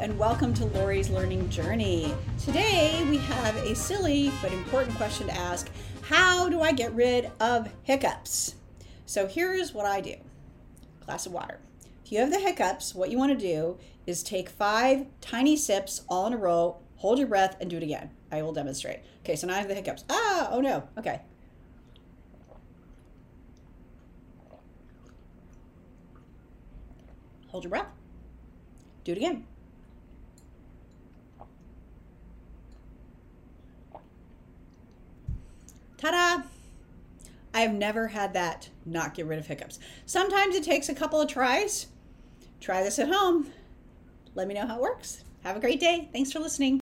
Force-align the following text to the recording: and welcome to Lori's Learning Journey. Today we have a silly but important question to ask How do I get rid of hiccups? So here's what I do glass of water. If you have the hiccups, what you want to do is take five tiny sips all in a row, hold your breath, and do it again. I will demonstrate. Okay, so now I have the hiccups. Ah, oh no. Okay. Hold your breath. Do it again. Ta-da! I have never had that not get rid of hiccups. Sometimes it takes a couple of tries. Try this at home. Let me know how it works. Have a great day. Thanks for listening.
and 0.00 0.18
welcome 0.18 0.54
to 0.54 0.64
Lori's 0.64 1.10
Learning 1.10 1.48
Journey. 1.50 2.14
Today 2.42 3.04
we 3.10 3.18
have 3.18 3.56
a 3.56 3.74
silly 3.74 4.32
but 4.40 4.50
important 4.52 4.96
question 4.96 5.26
to 5.26 5.34
ask 5.34 5.70
How 6.02 6.48
do 6.48 6.60
I 6.62 6.72
get 6.72 6.94
rid 6.94 7.30
of 7.40 7.68
hiccups? 7.82 8.54
So 9.06 9.26
here's 9.26 9.74
what 9.74 9.84
I 9.84 10.00
do 10.00 10.14
glass 11.04 11.26
of 11.26 11.32
water. 11.32 11.58
If 12.04 12.12
you 12.12 12.20
have 12.20 12.30
the 12.30 12.38
hiccups, 12.38 12.94
what 12.94 13.10
you 13.10 13.18
want 13.18 13.38
to 13.38 13.46
do 13.46 13.76
is 14.06 14.22
take 14.22 14.48
five 14.48 15.06
tiny 15.20 15.56
sips 15.56 16.02
all 16.08 16.26
in 16.26 16.32
a 16.32 16.38
row, 16.38 16.78
hold 16.96 17.18
your 17.18 17.28
breath, 17.28 17.56
and 17.60 17.68
do 17.68 17.76
it 17.76 17.82
again. 17.82 18.10
I 18.30 18.40
will 18.42 18.52
demonstrate. 18.52 19.00
Okay, 19.24 19.36
so 19.36 19.46
now 19.46 19.54
I 19.54 19.58
have 19.58 19.68
the 19.68 19.74
hiccups. 19.74 20.04
Ah, 20.08 20.48
oh 20.52 20.60
no. 20.60 20.88
Okay. 20.96 21.20
Hold 27.48 27.64
your 27.64 27.70
breath. 27.70 27.88
Do 29.04 29.12
it 29.12 29.18
again. 29.18 29.44
Ta-da! 36.02 36.42
I 37.54 37.60
have 37.60 37.72
never 37.72 38.08
had 38.08 38.32
that 38.32 38.70
not 38.84 39.14
get 39.14 39.26
rid 39.26 39.38
of 39.38 39.46
hiccups. 39.46 39.78
Sometimes 40.04 40.56
it 40.56 40.64
takes 40.64 40.88
a 40.88 40.96
couple 40.96 41.20
of 41.20 41.28
tries. 41.28 41.86
Try 42.60 42.82
this 42.82 42.98
at 42.98 43.06
home. 43.06 43.52
Let 44.34 44.48
me 44.48 44.54
know 44.54 44.66
how 44.66 44.78
it 44.78 44.82
works. 44.82 45.22
Have 45.44 45.56
a 45.56 45.60
great 45.60 45.78
day. 45.78 46.08
Thanks 46.12 46.32
for 46.32 46.40
listening. 46.40 46.80